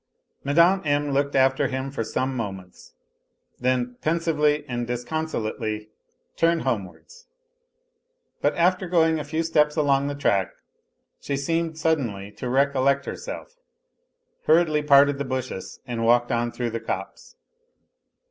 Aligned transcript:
Mme. 0.43 0.81
M. 0.83 1.11
looked 1.11 1.35
after 1.35 1.67
him 1.67 1.91
for 1.91 2.03
some 2.03 2.35
moments, 2.35 2.95
then 3.59 3.97
pensively 4.01 4.65
and 4.67 4.87
disconsolately 4.87 5.89
turned 6.35 6.63
homewards. 6.63 7.27
But 8.41 8.55
after 8.57 8.89
going 8.89 9.19
a 9.19 9.23
few 9.23 9.43
steps 9.43 9.75
along 9.75 10.07
the 10.07 10.15
track 10.15 10.53
she 11.19 11.37
seemed 11.37 11.77
suddenly 11.77 12.31
to 12.31 12.49
recollect 12.49 13.05
herself, 13.05 13.57
hurriedly 14.47 14.81
parted 14.81 15.19
the 15.19 15.23
bushes 15.23 15.79
and 15.85 16.03
walked 16.03 16.31
on 16.31 16.51
through 16.51 16.71
the 16.71 16.79
copse. 16.79 17.35